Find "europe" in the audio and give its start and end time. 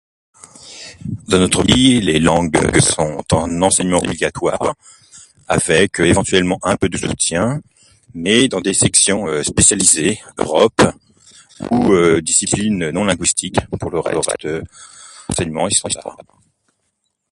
10.39-10.81